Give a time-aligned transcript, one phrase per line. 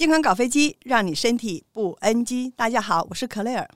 [0.00, 2.50] 健康搞飞机，让你身体不 NG。
[2.56, 3.68] 大家好，我是克莱尔。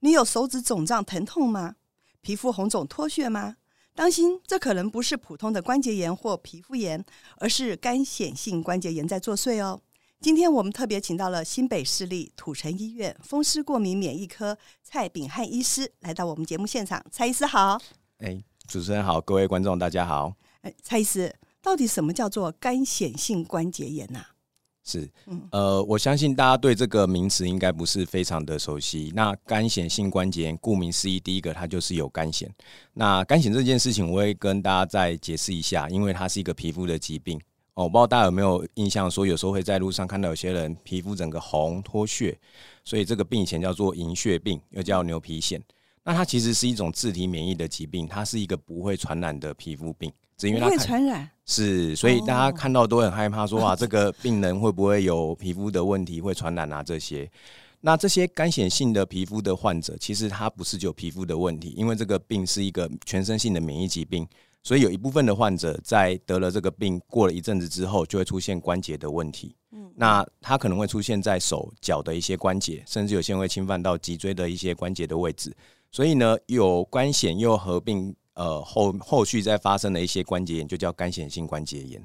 [0.00, 1.76] 你有手指肿胀疼痛吗？
[2.22, 3.56] 皮肤红肿脱屑吗？
[3.94, 7.04] 当心，这可能不是普通的关节炎或皮肤炎，
[7.36, 9.78] 而是干显性关节炎在作祟哦。
[10.18, 17.04] 今天我们特别请到了新北市立土城医院风湿过敏免疫科蔡炳汉医师来到我们节目现场。
[17.10, 17.78] 蔡医师好。
[18.20, 20.32] 哎，主持人好，各位观众大家好。
[20.62, 24.30] 哎，蔡医师，到底什么叫做干显性关节炎呢、啊？
[24.88, 25.10] 是，
[25.50, 29.12] 呃，我相信大家对这个名词应该不是非常的熟悉。
[29.16, 32.46] 那干癬性关节炎，顾名思义，第一个它就是有干癬。
[32.92, 37.36] 那干癬这件事情，我会跟大家再解释一下，因为它是一个皮肤的疾病
[37.74, 37.82] 哦。
[37.82, 42.38] 我不知道大家有没有印象，说有时候会在路上看到有些人皮肤整个红脱屑，
[42.84, 45.60] 所以这个病以前叫做银屑病，又叫牛皮癣。
[46.04, 50.12] 那它其实是一种自体免疫的疾病，它是一个不会传染的皮肤病。
[50.36, 57.30] 只因为它会传染，是，所以大家看到都很害怕说， 说啊，这个病人会不会有皮肤的问题，会传染啊这些。
[57.80, 64.28] 那这些干癣性的皮肤的患者，其实他不是只有皮肤的问题，因为这个病是一个全身性的免疫疾病，
[64.62, 69.54] 所以有一部分的患者在得了这个病过了一阵子之后，就会出现关节的问题。
[69.72, 75.54] 嗯，那他可能会出现在手脚的一些关节，甚至有些人会侵犯到脊椎的一些关节的位置。
[75.90, 78.14] 所以呢，有干癬又合并。
[78.36, 82.02] 呃，后后续再发生的一些关节炎就叫干显性关节炎。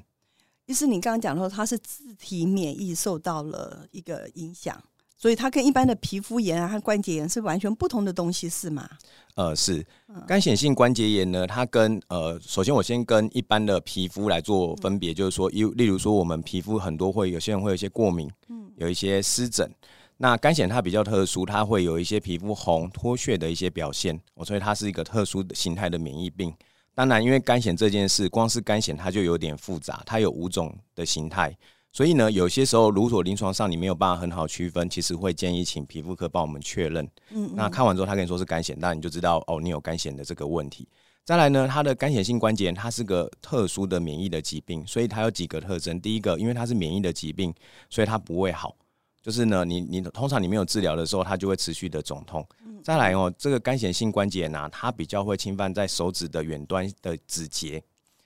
[0.66, 4.82] 意思你刚刚讲说，它是自体免疫受到了一个影响，
[5.18, 8.88] 所以它跟一般的皮肤炎啊和关节炎是完全不同的东西，是吗？
[9.34, 9.84] 呃，是。
[10.26, 19.70] 干显性关节炎呢，它跟呃，首先我先跟一般的皮肤来做分别，就是说，例例如说，我们皮肤很多会有些人会有一些过敏，嗯，有一些湿疹。
[20.16, 26.54] 那肝癣它比较特殊，它会有一些皮肤红脱屑的一些表现，所以它是一个特殊的形态的免疫病。
[26.94, 31.56] 当然，因为干癣这件事，光是干癣它就有点复杂，它有五种的形态，
[31.90, 37.04] 所以呢，有些时候如果临床上你没有办法很好区分，其实会建议请皮肤科帮我们确认。
[37.30, 40.86] 嗯，嗯，那看完之后，他跟你说是干癣，那你就知道哦，你有干癣的这个问题。
[41.24, 46.00] 再来呢，它的肝显性关节炎，它是个特殊的免疫的疾病，所以它有几个特征。
[46.00, 47.54] 第一个，因为它是免疫的疾病，
[47.88, 48.74] 所以它不会好。
[49.22, 52.44] 就是呢，你你通常你没有治疗的时候，它就会持续的肿痛。
[52.82, 57.80] 再来哦，这个干显性关节炎啊，它比较会侵犯在手指的远端的指节。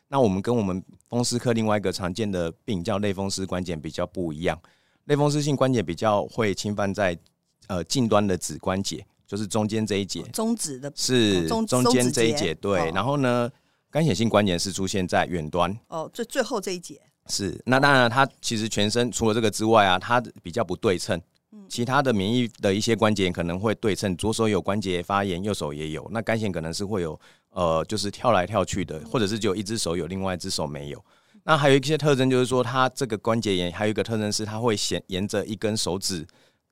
[0.09, 4.59] 那我们跟我们风湿科另外一个常见的病叫类风湿关节比较不一样。
[5.05, 7.19] 类风湿性关节比较会侵犯在
[7.67, 10.23] 呃近端的指关节，就是中间这一节。
[10.33, 12.91] 中指的是中间这一节，对。
[12.93, 13.51] 然后呢，
[13.91, 15.79] 干显性关节是出现在远端。
[15.89, 17.03] 哦，最最后这一节。
[17.29, 21.21] 是，那当然，它其实全身除了这个之外啊，它比较不对称。
[21.69, 26.07] 其他的免疫的一些关节炎可能会对称，左手有关节发炎，右手也有。
[26.13, 27.19] 那肝腺可能是会有，
[27.51, 31.05] 呃，就是跳来跳去的，或者是只有一只手有，另外一只手没有。
[31.43, 36.27] 那还有一些特征，就是说它这个关节炎还有一个特征是，它会沿沿着一根手指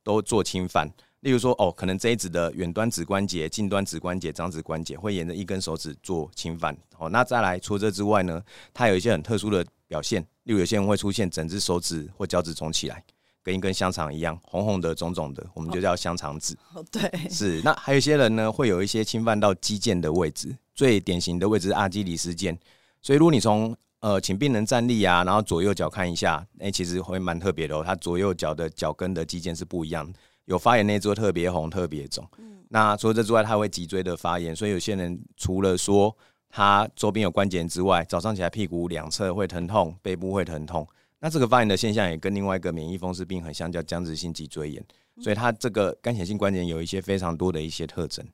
[0.04, 0.88] 都做侵犯。
[1.20, 6.76] 例如说，哦，可能这一指的远端指关节、近端指关节、掌指关节会沿着一根手指做侵犯。
[6.98, 8.42] 哦，那再来除这之外呢，
[8.74, 13.04] 它有一些很特殊的表现，例如有些人会出现整只手指或脚趾肿起来，
[13.44, 16.56] 跟一根香肠一样，红红的、肿肿的，我们就叫香肠指。
[16.74, 17.62] 哦，对，是。
[17.62, 22.56] 那还有一些人呢，会有一些侵犯到肌腱的位置，最典型的位置是阿基里斯腱。
[23.00, 30.18] 所以如果你从呃，请病人站立啊，然后左右脚看一下，哎、欸，其实会蛮特别的哦，他左右脚的脚跟的肌腱是不一样的。
[30.46, 32.28] 有发炎那只特别红，特别肿。
[32.68, 36.14] 那除了这之外，他会脊椎的发炎，所以有些人除了说
[36.56, 40.86] 他周边有关节之外，早上起来屁股两侧会疼痛，背部会疼痛。
[41.18, 44.84] 那这个发炎的现象也跟另外一个免疫风湿病很像，叫僵直性脊椎炎。
[45.20, 48.24] 所以它这个干显性关节炎有一些非常多的一些特征。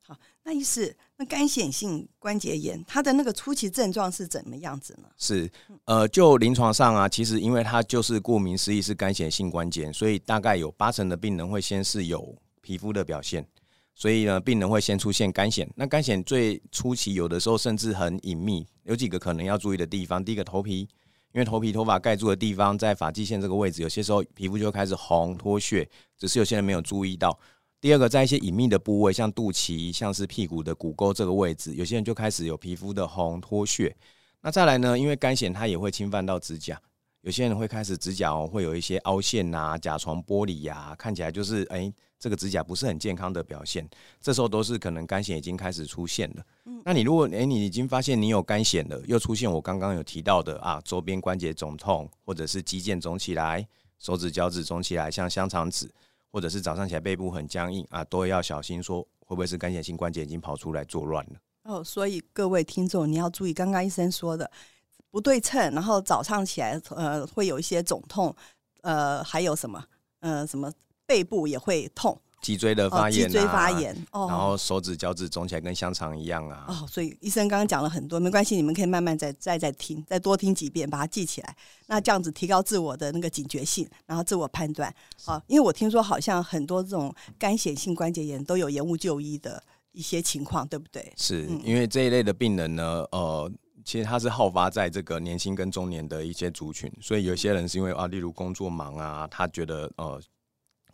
[0.00, 5.10] 好，那意思，那干显性关节炎它的那个初期症状是怎么样子呢？
[5.18, 5.50] 是，
[5.84, 13.46] 呃，就临床上啊，其实因为它就是顾名思义是干显性关节，所以大概有八成的病人会先是有皮肤的表现，
[13.98, 15.66] 所以呢，病人会先出现肝癣。
[15.74, 20.24] 那肝癣最初期有的时候甚至很隐秘，有几个可能要注意的地方。
[20.24, 20.82] 第一个，头皮，
[21.32, 27.36] 因为头皮头发盖住的地方在发际线这个位置，有些时候皮肤就开始红脱屑，只是有些人没有注意到。
[27.80, 33.96] 第二个，在一些隐秘的部位，像肚脐、像是屁股的骨沟这个位置，有些人就开始有皮肤的红脱屑。
[34.40, 34.96] 那再来呢？
[34.96, 36.80] 因为干癣它也会侵犯到指甲，
[37.22, 43.88] 有些人会开始指甲哦会有一些凹陷啊、甲床玻璃呀，看起来就是哎、欸、这个指甲不是很健康的表现。
[44.20, 46.44] 这时候都是可能干癣已经开始出现了。
[46.84, 53.66] 那你如果哎、欸、你已经发现你有干癣了，又出现我刚刚有提到的啊周边关节肿痛，或者是肌腱肿起来、
[53.98, 55.90] 手指脚趾肿起来，像香肠指。
[56.30, 61.32] 或者是早上起来背部很僵硬啊，都要小心，说会不会是干癬性关节已经跑出来作乱了？
[61.62, 64.48] 哦，所以各位听众你要注意，刚刚医生说的
[65.10, 68.34] 不对称，然后早上起来呃会有一些肿痛，
[68.82, 69.84] 呃，还有什么？
[70.20, 70.72] 呃，什么
[71.06, 72.20] 背部也会痛。
[72.40, 76.66] 脊椎的发炎、啊，脊椎发炎，哦，然后手指、脚趾肿起来跟香肠一样啊。
[76.68, 81.56] 哦，所以医生刚刚讲了很多，没关系，你们可以慢慢再再再听，再多听几遍，把它记起来。
[81.86, 84.94] 那这样子提高自我的那个警觉性，然后自我判断。
[85.24, 91.12] 啊，因为我听说好像很多这种干显性关节炎都有延误就医的一些情况，对不对？
[91.16, 93.50] 是、嗯、因为这一类的病人呢，呃，
[93.84, 100.20] 其实它是好发在这个年轻跟中年的一些族群，所以有些人是因为啊，例如工作忙啊，他觉得呃。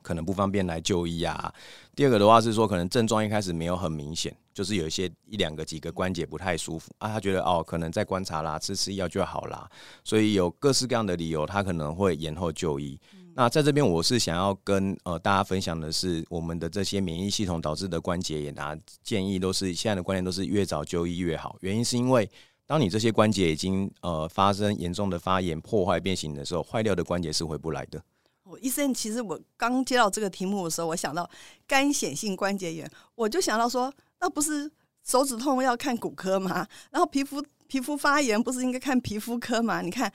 [0.02, 1.50] 可能不方便来就医啊。
[1.96, 9.66] 第二个的话是说，可能症状一开始没有很明显，就是有一些一两个几个关节不太舒服啊，他觉得哦，可能在观察啦，吃吃药就好啦，
[10.04, 13.00] 所以有各式各样的理由，他可能会延后就医。
[13.14, 21.56] 嗯、那在这边，我是想要跟呃大家分享的是，我们的这些免疫系统导致的关节炎啊，建议都是现在的观念都是越早就医越好。
[21.60, 22.31] 原因是因为，
[22.66, 28.02] 当你这些关节已经呃发生严重的发炎、破坏、变形的时候，坏掉的关节是回不来的。
[28.44, 31.28] 我医生，其实我刚接到这个题目的时候，我想到
[31.66, 34.70] 干显性关节炎，我就想到说，那不是
[35.05, 36.66] 手指痛要看骨科吗？
[36.90, 39.81] 然后皮肤皮肤发炎不是应该看皮肤科吗？
[39.81, 40.12] 你看。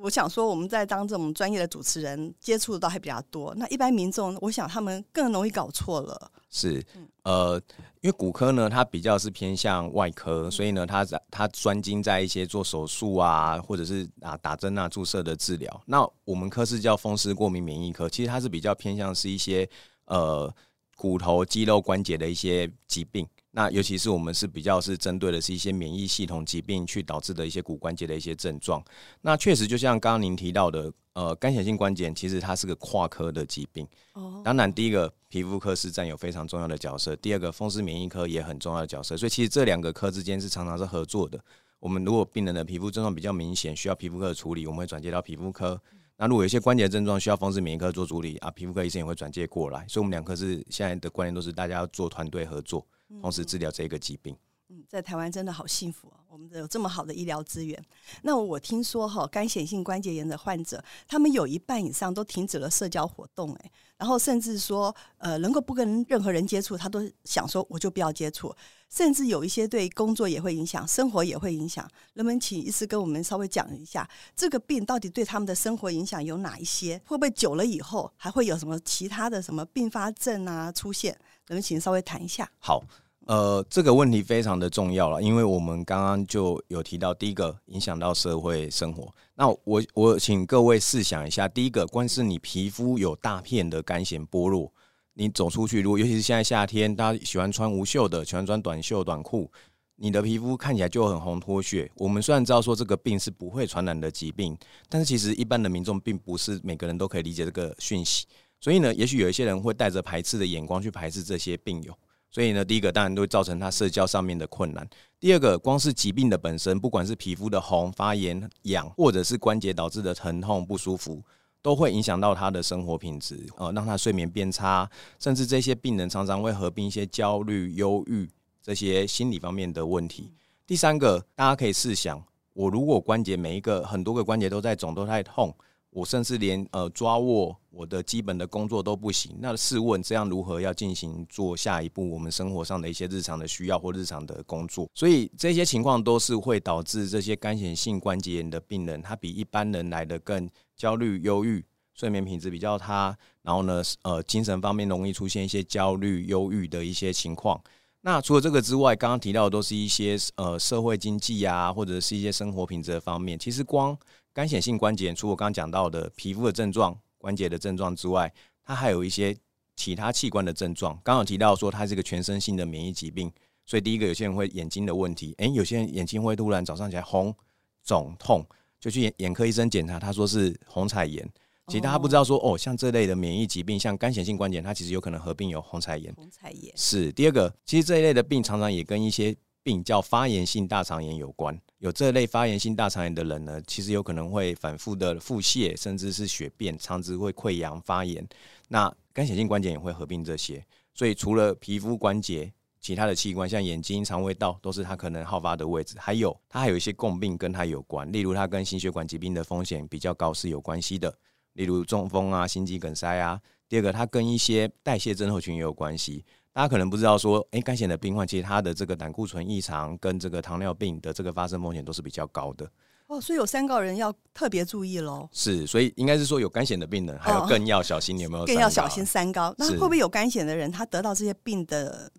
[0.00, 3.54] 我想说，我们在当这种专业的主持人，接触的倒还比较多。
[3.56, 6.30] 那一般民众，我想他们更容易搞错了。
[6.50, 6.84] 是，
[7.24, 7.60] 呃，
[8.00, 15.82] 因为骨科呢，它比较是偏向外科，所以呢，它它专精在一些做手术啊，或者是啊打针啊注射的治疗。
[15.86, 19.68] 那我们科是叫风湿过敏免疫科，其实它是比较偏向是一些
[20.06, 20.52] 呃
[20.96, 23.26] 骨头、肌肉、关节的一些疾病。
[23.50, 28.82] 那尤其是我们是比较是针对的是一些免疫系统疾病去导致的一些骨关节的一些症状。
[29.22, 33.88] 那确实就像刚刚您提到的，呃，干显性关节炎其实它是个跨科的疾病。
[34.12, 34.42] 哦。
[34.44, 39.16] 当然，第一个皮肤科是占有非常重要的角色，第二个风湿免疫科也很重要的角色。
[39.16, 41.42] 所以其实这两个科之间是常常是合作的。
[41.80, 45.80] 我们如果病人的皮肤症状比较明显，需要皮肤科的处理，我们会转接到皮肤科。
[46.18, 49.86] 那如果有一些关节症状需要风湿免疫科做处理啊，皮肤科医生也会转接过来。
[49.88, 52.86] 所以，我们两科是现在的观念都是大家要做团队合作。
[53.20, 54.36] 同时治疗这个疾病。
[54.68, 57.82] 嗯，在台湾真的好幸福哦，我们有这么好的医疗资源。
[58.22, 68.54] 那我听说哈，干癬性关节炎的患者，他们有一半以上都停止了社交活动，哎，然后甚至说，呃，能够不跟任何人接触，他都想说我就不要接触。
[68.90, 71.86] 甚至有一些对工作也会影响，生活也会影响。
[72.14, 76.98] 能不能请医师跟我们稍微讲一下，这个病到底对他们的生活影响有哪一些？
[77.04, 81.12] 会不会久了以后还会有什么其他的什么并发症啊出现？
[81.12, 82.50] 能不能请稍微谈一下？
[82.58, 82.82] 好。
[83.28, 89.14] 呃，这个问题非常的重要了，因为我们刚刚就有提到，第一个影响到社会生活。
[89.34, 94.72] 那我我请各位试想一下，第一个，光是你皮肤有大片的干癣剥落，
[95.12, 99.52] 你走出去，如果尤其是现在夏天，大家喜欢穿无袖的，喜欢穿短袖短裤，
[99.96, 101.90] 你的皮肤看起来就很红脱屑。
[101.96, 104.56] 我们虽然知道说这个病是不会传染的疾病，
[104.88, 108.24] 但是其实一般的民众并不是每个人都可以理解这个讯息，
[108.58, 111.94] 所以呢，也许有一些人会带着排斥的眼光去排斥这些病友。
[112.30, 114.86] 所以呢，第一个当然都会造成他社交上面的困难。
[115.18, 121.22] 第二个，光是疾病的本身，不管是皮肤的红、发炎、痒，或者是关节导致的疼痛不舒服，
[121.62, 124.88] 都会影响到他的生活品质，呃，让他睡眠变差，
[125.18, 128.28] 甚至这些病人常常会合并一些焦虑、忧郁
[128.62, 130.32] 这些心理方面的问题。
[130.66, 132.22] 第三个，大家可以试想，
[132.52, 135.52] 我如果关节每一个很多个关节都在肿、都在痛。
[135.98, 144.88] 我甚至连呃抓握我的基本的工作都不行，那试问这样如何要进行做下一步我们生活上的一些日常的需要或日常的工作？
[144.94, 151.64] 所以这些情况都是会导致这些干癬性关节炎的病人，他比一般人来得更焦虑、忧郁，
[151.94, 157.60] 睡眠品质比较差，然后呢，呃，精神方面容易出现一些焦虑、忧郁的一些情况。
[158.02, 163.98] 那除了这个之外，刚刚提到的都是一些呃社会经济啊，或者是一些生活品质的方面，其实光。
[164.30, 168.32] 干癬性关节炎，除我刚刚讲到的皮肤的症状、关节的症状之外，
[168.64, 169.36] 它还有一些
[169.74, 170.96] 其他器官的症状。
[171.02, 173.32] 刚刚提到说它是一个全身性的免疫疾病，
[173.66, 177.34] 所以第一个有些人会眼睛的问题，诶，有些人眼睛会突然早上起来红、
[177.82, 178.46] 肿、痛，
[178.78, 181.28] 就去眼眼科医生检查，他说是红彩炎。
[181.68, 186.12] 其实大家不知道说哦，像这类的免疫疾病，像干癬性关节，它其实有可能合并有红彩炎。
[186.14, 189.36] 红彩炎是第二个，其实这一类的病常常也跟一些。
[189.60, 198.26] 病叫发炎性大肠炎有关，有这类发炎性大肠炎的人呢，其实有可能会反复的腹泻，甚至是血便，肠子会溃疡发炎。
[198.68, 205.96] 那干显性关节也会合并这些，所以除了皮肤关节，其他的器官像眼睛、肠胃道都是它可能好发的位置。
[205.98, 211.14] 还有它还有一些共病跟它有关，例如它跟心血管疾病的风险比较高是有关系的，
[211.58, 213.40] 例如中风啊、心肌梗塞啊。
[213.68, 216.24] 第二个，它跟一些代谢症候群也有关系。
[216.52, 222.68] 大家可能不知道，说，诶，干癬的病患，其实他的这个胆固醇异常跟这个糖尿病的这个发生风险都是比较高的。
[223.08, 225.28] 哦，所以有三高人要特别注意喽。
[225.32, 228.44] 是，所以应该是说有肝癬的病人，还有更要小心有没有？
[228.44, 229.54] 更要小心三高。
[229.58, 232.10] 那会不会有肝癬的人，他得到这些病的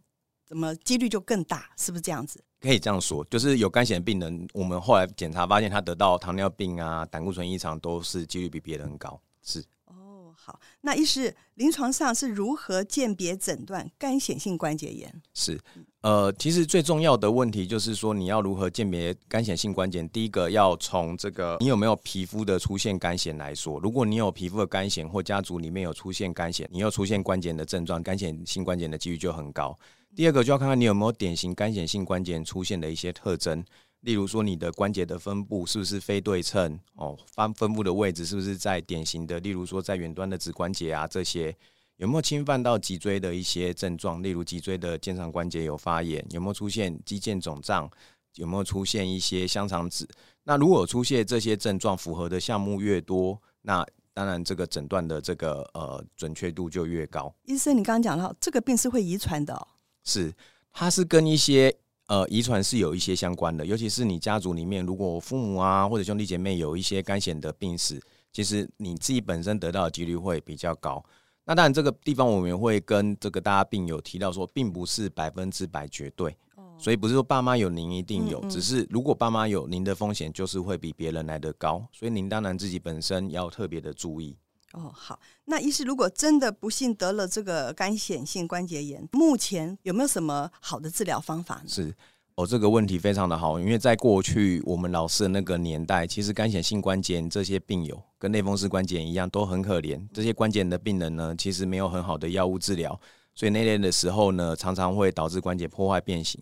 [0.48, 1.70] 怎么几率就更大？
[1.78, 2.44] 是不是这样子？
[2.62, 9.20] 可以这样说，就是有肝癬的病人，我们后来检查发现他得到糖尿病啊、胆固醇异常，都是几率比别人高。
[9.50, 9.66] 是。
[9.86, 15.22] 哦好，那医师临床上是如何鉴别诊断干显性关节炎？
[15.34, 15.60] 是，
[16.02, 20.10] 呃，其实最重要的问题就是说，你要如何鉴别干显性关节炎？
[20.10, 23.80] 第一个要从这个你有没有皮肤的出现干显来说。
[23.80, 29.78] 如果你有皮肤的干显，或家族里面有出现干显，你又出现关节炎的症状，干显性关节炎的几率就很高。
[30.16, 33.64] 第二个就要看看你有没有典型干显性关节炎出现的一些特征。
[34.02, 36.80] 例如说，你的关节的分布是不是非对称？
[36.94, 39.40] 哦，分分布的位置是不是在典型的？
[39.42, 41.54] 例如说，在远端的指关节啊，这些
[41.98, 44.24] 有没有侵犯到脊椎的一些症状？
[44.24, 47.92] 例如脊椎的肩上关节有发炎，有没有出现肌腱肿胀？
[48.36, 50.08] 有没有出现一些香肠指？
[50.44, 57.36] 那如果出现这些症状，符合的项目越多，那当然这个诊断的这个呃准确度就越高。
[57.44, 59.68] 医生，你刚刚讲到这个病是会遗传的哦？
[60.06, 60.34] 是，
[60.72, 61.76] 它是跟一些。
[62.10, 68.02] 呃，遗传是有一些相关的，尤其是你家族里面，如果父母啊或者兄弟姐妹有一些干癬的病史，
[68.34, 71.06] 其实你自己本身得到的几率会比较高。
[71.46, 76.36] 那当然，这个地方我们也会跟这个大家病友提到说，并不是百分之百绝对，
[76.80, 84.36] 所以不是说爸妈有您一定有，只是如果爸妈有，您的风险就是会比别人来得高，所以您当然自己本身要特别的注意。
[84.74, 91.64] 哦，好，那医师如果真的不幸得了这个干显性关节炎，目前有没有什么好的治疗方法呢？
[91.68, 91.96] 是
[92.36, 100.00] 哦，这个问题非常的好，因为在过去我们老师的那个年代，其实干显性关节炎这些病友跟类风湿关节炎一样都很可怜。
[100.14, 102.98] 这些关节的病人呢，其实没有很好的药物治疗，
[103.34, 106.40] 所以那类的时候呢，常常会导致关节破坏变形。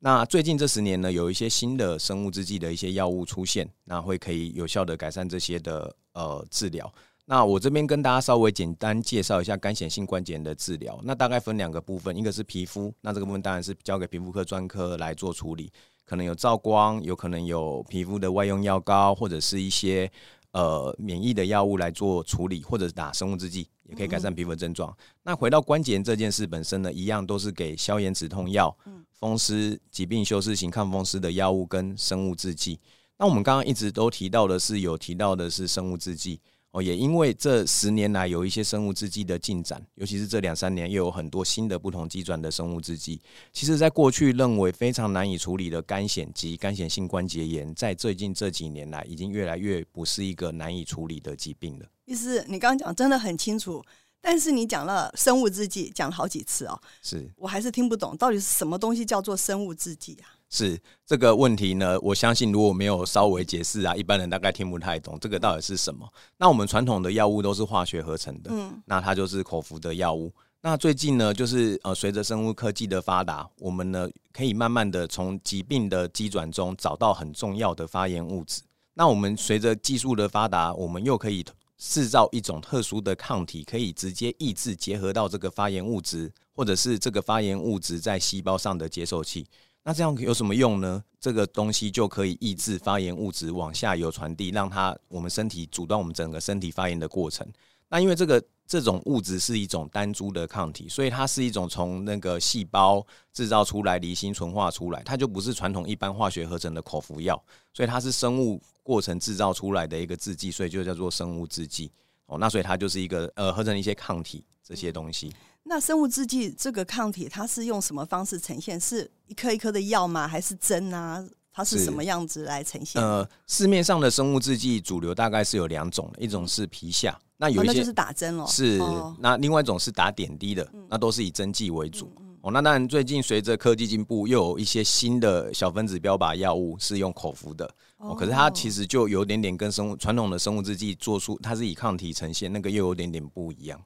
[0.00, 6.92] 那最近这十年呢，有一些新的生物制剂的一些药物出现，那会可以有效的改善这些的呃治疗。
[7.30, 10.98] 那我这边跟大家稍微简单介绍一下干显性关节炎的治疗。
[11.04, 15.70] 那大概分两个部分，一个是皮肤，那这个部分当然是交给皮肤科专科来做处理，
[16.06, 20.10] 可能有照光，有可能有皮肤的外用药膏，或者是一些
[20.52, 24.90] 呃免疫的药物来做处理，或者是打生物制剂，也可以改善皮肤的症状。
[24.90, 28.74] 嗯、那回到关节炎这件事本身呢，一样都是给消炎止痛药、
[29.12, 32.80] 风湿疾病修饰型抗风湿的药物跟生物制剂。
[33.18, 36.40] 那我们刚刚一直都提到的是有提到的是生物制剂。
[36.72, 43.20] 哦，也因为这十年来有一些生物制剂的进展，尤其是这两三年又有很多新的不同机转的生物制剂。
[43.52, 51.86] 其实，在过去认为非常难以处理的干癬及干癬性关节炎，在最近这几年来，已经越来越不是一个难以处理的疾病了。
[52.04, 53.82] 意思你刚刚讲真的很清楚，
[54.20, 60.36] 但是你讲了生物制剂，讲了好几次哦，是我还是听不懂到底是什么东西叫做生物制剂啊？
[60.50, 61.98] 是这个问题呢？
[62.00, 66.08] 我相信如果没有稍微解释啊，一般人大概听不太懂这个到底是什么。
[66.38, 70.32] 那我们传统的药物都是化学合成的，嗯，那它就是口服的药物。
[70.60, 78.62] 那最近呢，就是呃，随着生物科技的发达，我们呢可以慢慢的从疾病的机转中找到很重要的发炎物质。
[78.94, 81.44] 那我们随着技术的发达，我们又可以
[81.76, 89.46] 制造一种特殊的抗体，可以直接抑制结合到这个发炎物质，或者是这个发炎物质在细胞上的接受器。
[89.84, 91.02] 那这样有什么用呢？
[91.18, 97.46] 这个东西就可以抑制发炎物质往下游传递，让它我们身体阻断我们整个身体发炎的过程。
[97.88, 107.42] 那因为这个这种物质是一种单株的抗体，所以它是一种从那个细胞制造出来、离心纯化出来，它就不是传统一般化学合成的口服药，
[107.72, 111.90] 所以它是生物过程制造出来的一个制剂，所以就叫做生物制剂。
[112.26, 115.32] 哦，那所以它就是一个呃合成一些抗体这些东西。
[115.68, 118.80] 那生物制剂这个抗体，它是用什么方式呈现？
[118.80, 120.26] 是一颗一颗的药吗？
[120.26, 121.22] 还是针啊？
[121.52, 123.02] 它是什么样子来呈现？
[123.02, 128.46] 呃，市面上的生物制剂主流大概是有两种，一种是皮下，那有一些、就是打针哦。
[128.48, 132.12] 是，哦、那另外一种是打点滴的，嗯、那都是以针剂为主。
[132.16, 137.68] 嗯嗯、哦，那当然最近随着科技进步，又有一些新的小分子标靶药物是用口服的。
[137.96, 143.78] 哦，可是它其实就有点点跟生物传统的生物制剂做出，它是以抗体呈现，那个又有点点不一样。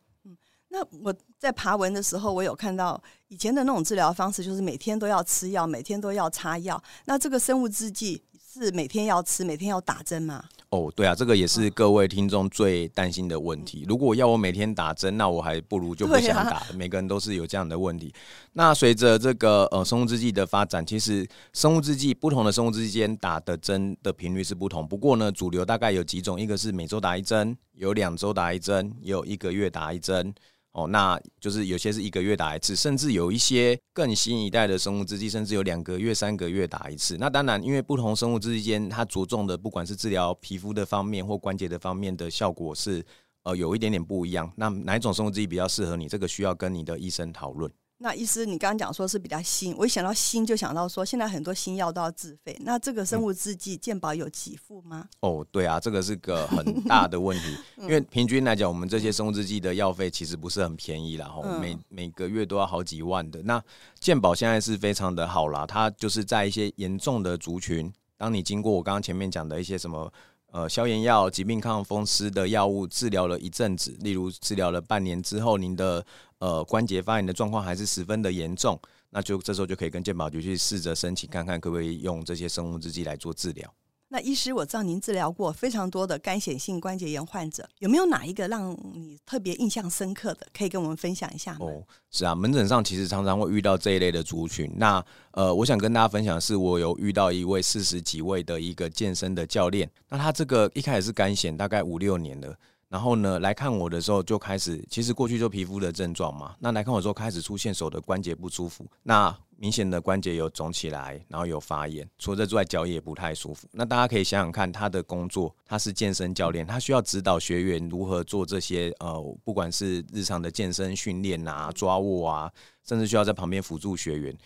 [0.82, 6.82] 那我在爬文的时候，我有看到以前的那种治疗方式，就是每天都要吃药，每天都要擦药。
[7.04, 8.20] 那这个生物制剂
[8.52, 10.44] 是每天要吃，每天要打针吗？
[10.70, 13.84] 哦，对啊，这个也是各位听众最担心的问题。
[13.86, 16.56] 如果要我每天打针，那我还不如就不想打。
[16.56, 18.12] 啊、每个人都是有这样的问题。
[18.54, 24.86] 那随着这个呃生物制剂的发展，其实生物制剂不同的生物制剂间打的针的频率是不同。
[24.86, 30.34] 不过呢，主流大概有几种，一个是每周打一针，有两周打一针，也有一个月打一针。
[30.72, 37.16] 哦，那就是有些是一个月打一次，甚至有一些更新一代的生物制剂，甚至有两个月、三个月打一次。
[37.18, 43.04] 那当然，因为不同生物制剂间，它着重的不管是治疗皮肤的方面或关节的方面的效果是
[43.42, 44.50] 呃有一点点不一样。
[44.56, 46.08] 那哪一种生物制剂比较适合你？
[46.08, 47.70] 这个需要跟你的医生讨论。
[48.02, 52.54] 那医师，你刚刚讲说是比较新，我一想到新就想到说，现在很多新药都要自费。
[52.60, 55.08] 那这个生物制剂健保有给付吗？
[55.20, 63.40] 哦，对啊，这个是个很大的问题， 因为平均来讲，我们这些生物制剂的药费其实不是很便宜啦，吼，每每个月都要好几万的。
[63.44, 63.62] 那
[64.00, 70.12] 健保现在是非常的好啦，它就是在一些严重的族群，当你经过我刚刚前面讲的一些什么。
[70.54, 76.04] 呃，消炎药、疾病抗风湿的药物治疗了一阵子，例如治疗了半年之后，您的
[76.42, 78.76] 呃关节发炎的状况还是十分的严重，
[79.10, 83.72] 那就这时候就可以跟健保局去试着申请，看看可不可以用这些生物制剂来做治疗。
[84.08, 91.60] 那医师，我知道您治疗过非常多的干显性关节炎患者，有没有哪一个让你特别印象深刻的，可以跟我们分享一下吗？
[91.60, 94.70] 哦，是啊，门诊上其实常常会遇到这一类的族群。
[94.76, 102.54] 那呃，我想跟大家分享的是，我有遇到一位四十几位的一个健身的教练，那他这个一开始是干显，大概五六年了。
[102.92, 106.54] 然后呢，来看我的时候就开始，其实过去就皮肤的症状嘛。
[106.58, 112.06] 那来看我的时候开始出现手的关节不舒服，那明显的关节有肿起来，然后有发炎。
[112.18, 113.66] 除了这之外，脚也不太舒服。
[113.72, 122.52] 那大家可以想想看，他的工作，他是健身教练，他需要指导学员如何做这些呃，不管是日常的健身训练啊、抓握啊，
[122.86, 124.36] 甚至需要在旁边辅助学员。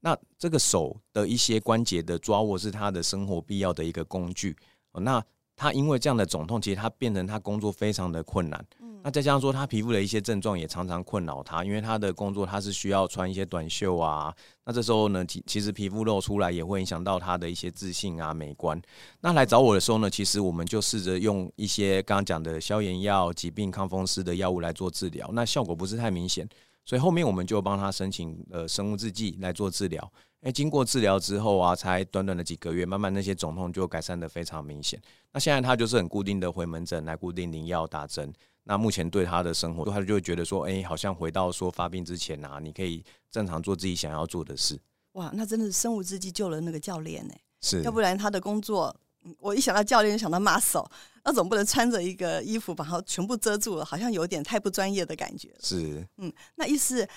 [0.00, 4.54] 那这个手的一些关节的抓握是他的生活必要的一个工具。
[4.92, 5.24] 那
[5.56, 8.66] 他因为这样的肿痛，其实他变成他工作非常的困难。
[8.80, 14.34] 嗯，那再加上说他皮肤的一些症状也常常困扰他，因为他的工作他是需要穿一些短袖啊。
[14.64, 18.80] 那这时候呢，其其实皮肤露出来也会影响到他的一些自信啊、美观。
[19.20, 26.48] 那来找我的时候呢，其实我们就试着用一些刚刚讲的消炎药、疾病抗风湿的药物来做治疗，那效果不是太明显，
[26.84, 30.12] 所以后面我们就帮他申请呃生物制剂来做治疗。
[30.44, 35.00] 诶，经过治疗之后啊，才短短的几个月，慢慢那些肿痛就改善的非常明显。
[35.32, 38.30] 那现在他就是很固定的回门诊来固定领药打针。
[38.64, 44.78] 那目前对他的生活，他就会觉得说，哎，好像回到说发病之前啊，你可以正常做自己想要做的事。
[45.12, 47.32] 哇，那真的是生物制剂救了那个教练呢。
[47.62, 48.94] 是，要不然他的工作，
[49.38, 50.86] 我一想到教练就想到 muscle，
[51.24, 55.54] 那总不能穿着一个衣服把它全部遮住了，好像有点太不专业的感觉。
[55.62, 57.08] 是，嗯，那意思。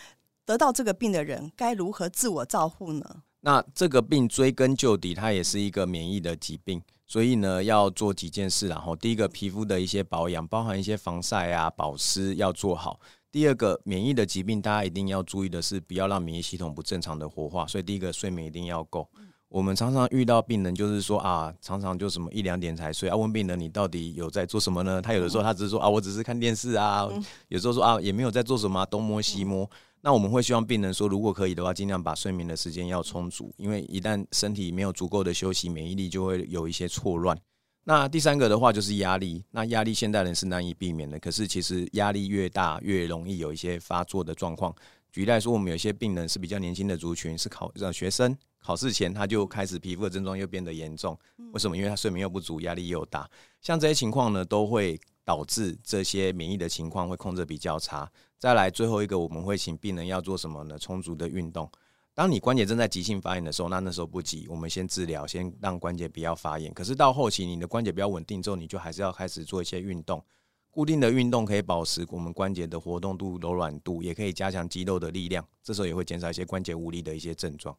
[0.47, 3.23] 得到这个病的人该如何自我照护呢？
[3.41, 8.67] 那这个病追根究底，它也是一个免疫的疾病，所以呢，要做几件事。
[8.67, 12.99] 然后，第一个，皮肤的一些保养，包含一些防晒啊、保湿要做好。
[13.31, 17.67] 第二个，免疫的疾病，大家一定要注意的是，不要让免疫系统不正常的活化。
[17.67, 19.07] 所以，第一个，睡眠一定要够。
[19.49, 23.07] 我们常常遇到病人，就是说啊，常常就什么一两点才睡。
[23.07, 25.01] 啊，问病人你到底有在做什么呢？
[25.01, 27.07] 他有的时候他只是说啊，我只是看电视啊。
[27.47, 29.69] 有时候说啊，也没有在做什么，东摸西摸。
[30.07, 37.37] 那我们会希望病人说，如果可以的话，尽量把睡眠的时间要充足，因为一旦身体没有足够的休息，免疫力就会有一些错乱。
[37.83, 44.73] 那第三个的话就是压力，那压力现代人是难以避免的，可是其实压力越大，越容易有一些发作的状况。
[45.11, 51.19] 举例来说，我们有些病人是比较年轻的族群，是考呃学生，考试前他就开始皮肤的症状又变得严重，
[51.51, 51.75] 为什么？
[51.75, 53.29] 因为他睡眠又不足，压力又大，
[53.61, 58.09] 像这些情况呢，都会导致这些免疫的情况会控制比较差。
[58.39, 60.77] 再来最后一个，我们会请病人要做什么呢？
[60.77, 61.69] 充足的运动。
[62.13, 66.73] 当你关节正在急性发炎的时候，那那时候不急，我们先治疗，先让关节不要发炎。
[66.73, 70.23] 可是到后期，你的关节比较稳定之后，你就还是要开始做一些运动。
[70.71, 75.43] 固定的运动可以保持我们关节的活动度、柔软度，也可以加强肌肉的力量。
[75.63, 77.75] 这时候也会减少一些关节无力的一些症状。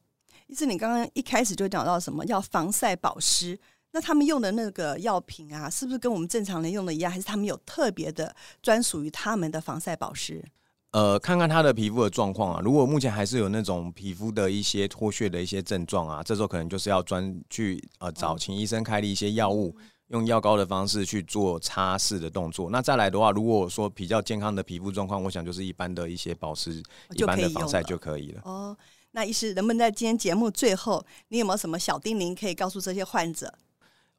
[0.48, 2.24] 意思你刚刚一开始就讲到什么？
[2.26, 3.58] 要防晒保湿。
[3.92, 7.10] 那他们用的那个药品啊，是不是跟我们正常人用的一样？
[7.10, 10.44] 还是他们有特别的专属于他们的防晒保湿？
[10.92, 12.60] 呃，看看他的皮肤的状况啊。
[12.62, 22.70] 如果目前还是有那种皮肤的一些脱屑的一些症状啊，这时候可能就是要专去呃找请医生开的一些药物，嗯、用药膏的方式去做擦拭的动作。
[22.70, 26.82] 那再来的话，如果说比较健康的皮肤状况，我想就是一般的一些保湿、
[27.14, 28.40] 一般的防晒就可以了。
[28.44, 28.76] 哦，
[29.10, 33.52] 那医师，能不能在今天节目最后，你有没有什么小叮咛可以告诉这些患者？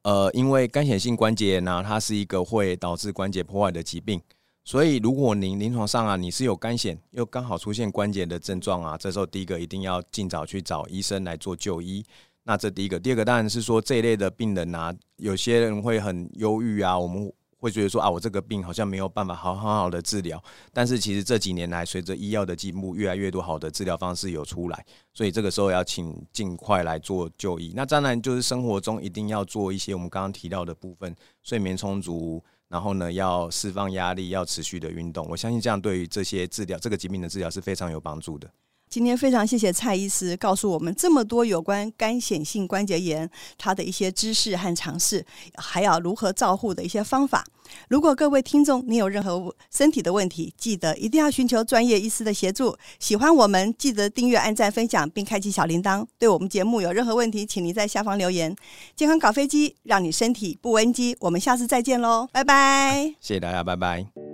[0.02, 4.20] 呃，因为干显性关节炎呢，它是一个会导致关节破坏的疾病，
[4.64, 12.04] 所以如果您临床上啊，你是有干癣，又刚好出现关节的症状啊，这时候第一个一定要尽早去找医生来做就医。
[12.44, 17.32] 那这第一个，第二个当然是说这一类的病人啊，有些人会很忧郁啊，我们。
[17.60, 20.42] 会觉得说啊，我这个病好像没有办法好好好的治疗，
[20.72, 27.72] 但是其实这几年来，随着医药的进步，越来越多好的治疗方式有出来，所以这个时候要请尽快来做就医。
[27.76, 35.26] 那当然就是生活中一定要做一些我们刚刚提到的部分，睡眠充足，然后呢，要释放压力，要持续的运动。
[35.28, 38.50] 我相信这样对于这些治疗这个疾病的治疗是非常有帮助的。
[38.90, 45.24] 今天非常谢谢蔡医师告诉我们这么多有关干癬性关节炎它的一些知识和常识，
[45.54, 47.46] 还要如何照护的一些方法。
[47.86, 52.76] 如果各位听众你有任何身体的问题，记得一定要寻求专业医师的协助。
[52.98, 56.04] 喜欢我们，记得订阅、按赞、分享，并开启小铃铛。
[56.18, 58.52] 对我们节目有任何问题，请您在下方留言。
[58.96, 61.16] 健康搞飞机，让你身体不危机。
[61.20, 63.14] 我们下次再见喽，拜拜！
[63.20, 64.29] 谢谢大家，拜拜。